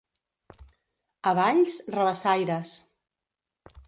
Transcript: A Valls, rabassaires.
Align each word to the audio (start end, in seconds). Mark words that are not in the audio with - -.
A 1.31 1.33
Valls, 1.39 1.75
rabassaires. 1.97 2.73